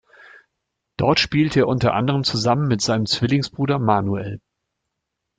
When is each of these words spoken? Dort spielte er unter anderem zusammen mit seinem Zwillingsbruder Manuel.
Dort 0.97 1.19
spielte 1.19 1.59
er 1.59 1.67
unter 1.67 1.93
anderem 1.93 2.23
zusammen 2.23 2.67
mit 2.67 2.81
seinem 2.81 3.05
Zwillingsbruder 3.05 3.77
Manuel. 3.77 4.41